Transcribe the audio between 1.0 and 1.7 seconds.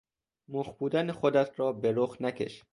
خودت